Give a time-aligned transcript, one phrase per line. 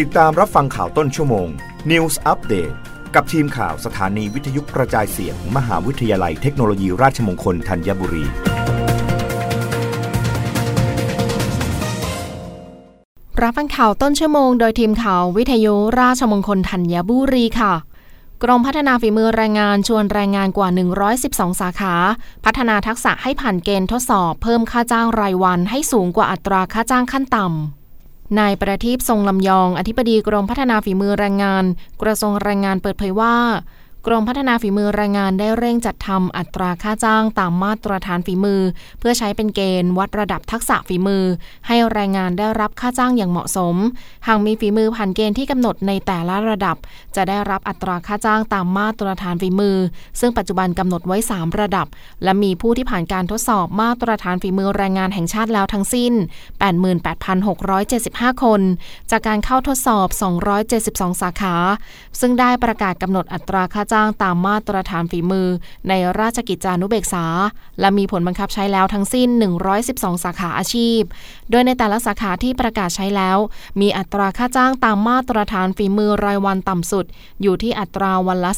[0.00, 1.48] ติดตามรับฟังข่าวต้นชั่วโมง
[1.90, 2.74] News Update
[3.14, 8.24] กับทีมข่าวสถานีวิทยุกระจายเสียงมมหาวิทยาลัยเทคโนโลยีราชมงคลธัญบุรี
[13.42, 17.74] รับฟังข่าวต้นชั่วโมงโดยทีมข่าววิทยุราชมงคลธัญบุรีค่ะ
[18.42, 20.68] กรมพัฒนาฝีมือแรงงานชวนแรงงานกว่า
[21.14, 21.94] 112 สาขา
[22.44, 27.81] พัฒนาทักษะให้ผ่านเกณฑ์ทดสอบ เพิ่มค่าจ้างรายวันให้สูงกว่าอัตราค่าจ้างขั้นต่ำ
[28.38, 31.64] นายประทีปทรงลำยอง อธิบดีกรมพัฒนาฝีมือแรงงาน
[32.02, 33.36] กระทรวงแรงงานเปิดเผยว่า
[34.06, 38.60] กรมพัฒนาฝีมือแรงงานได้เร่งจัดทำอัตราค่าจ้างตามมาตรฐานฝีมือ
[38.98, 41.24] เพื่อใช้เป็นเกณฑ์วัดระดับทักษะฝีมือ
[41.66, 43.76] ให้แรงงานได้รับค่าจ้างอย่างเหมาะสม
[44.26, 46.76] หากมีฝีมือผ่านเกณฑ์ที่กำหนดในแต่ละระดับ
[47.16, 49.76] จะได้รับอัตราค่าจ้างตามมาตรฐานฝีมือ
[50.20, 51.86] ซึ่งปัจจุบันกำหนดไว้ 3 ระดับ
[52.24, 56.12] และมีผู้ที่ผ่านการทดสอบมาตรฐานฝีมือแรงงานแห่งชาติแล้วทั้งสิ้น
[57.08, 58.60] 88,675 คน
[59.10, 60.08] จากการเข้าทดสอบ
[60.64, 61.56] 272 สาขา
[62.20, 65.48] ซึ่งได้ประกาศกำหนดอัตราค่าจ้างตามมาตรฐานฝีมือ
[65.88, 67.24] ในราชกิจจานุเบกษา
[67.80, 69.28] และมีผลบังคับใช้แล้วทั้งสิ้น
[69.76, 71.00] 112 สาขาอาชีพ
[71.50, 73.38] โดยในแต่ละสาขาที่ประกาศใช้แล้ว
[73.80, 77.04] มีอัตราค่าจ้างตามมาตรฐานฝีมือรายวันต่ำสุด
[77.42, 78.52] อยู่ที่อัตราวันละ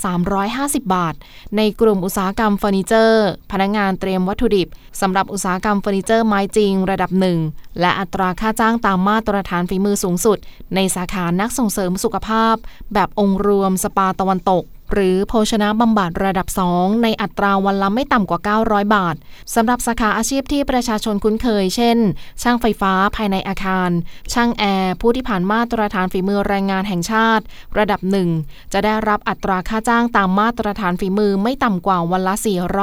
[0.45, 1.15] 350 บาท
[1.57, 4.69] ในกลุ่มอุตสาหกรรมเฟอร์นิเจอร์ พนักงานเตรียมวัตถุดิบ
[5.01, 7.39] สำหรับอุตสาหกรรมเฟอร์นิเจอร์ไม้จริงระดับหนึ่ง
[7.81, 10.39] และอัตราค่าจ้างตามมาตรฐานฝีมือสูงสุด
[10.75, 12.55] ในสาขานักส่งเสริมสุขภาพ
[12.95, 19.17] แบบองค์รวมสปาตะวันตก หรือโภชนะบำบัดระดับ 2 ในอัตราวันละไม่ต่ำกว่า 900 บาท
[19.55, 21.99] สำหรับสาขาอาชีพที่ประชาชนคุ้นเคย เช่น
[22.43, 23.91] ช่างไฟฟ้าภายในอาคาร
[24.33, 27.45] ช่างแอร์ ผู้ที่ผ่านมาตรฐานฝีมือแรงงานแห่งชาติ
[27.79, 28.01] ระดับ
[28.37, 32.35] 1 จะได้รับอัตราค่าจ้างตามมาตรฐานฝีมือไม่ต่ำกว่าวันละ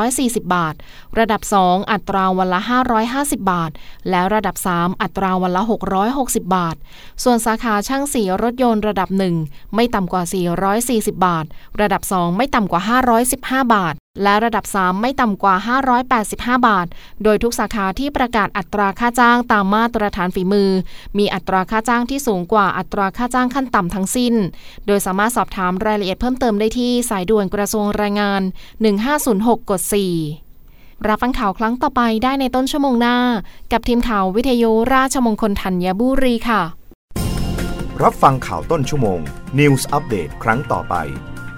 [0.04, 0.76] 440 บาท
[1.20, 2.60] ระดับ 2 อัตราวันละ
[3.06, 3.72] 550 บาท
[4.10, 5.62] และระดับ 3 อัตราวันละ
[6.10, 6.76] 660 บาท
[7.24, 9.10] ส่วนสาขาช่างสีรถยนต์ระดับ
[9.44, 10.24] 1 ไม่ต่ำกว่า
[11.10, 11.46] 440 บาท
[11.82, 12.82] ระดับับ 2 ไม่ต่ำกว่า
[13.28, 15.56] 515 บาท และระดับ 3 ไม่ต่ำกว่า
[16.12, 16.88] 585 บาท
[17.24, 20.70] โดยทุกสาขาที่ประกาศอัตราค่าจ้างตามมาตรฐานฝีมือ
[21.18, 24.34] มีอัตราค่าจ้างที่สูงกว่าอัตราค่าจ้างขั้นต่ำทั้งสิ้น
[24.88, 28.42] โดยสามารถสอบถามรายละเอียดเพิ่มเติมได้ที่สายด่วนกระทรวงแรงงาน
[29.06, 29.82] 1506กด
[30.46, 33.18] 4รับฟังข่าวครั้งต่อไปได้ในต้นชั่วโมงหน้า
[33.72, 36.62] กับทีมข่าววิทยุราชมงคลธัญบุรีค่ะ
[38.04, 39.20] รับฟังข่าวต้นชั่วโมง
[39.60, 40.96] News Update ครั้งต่อไป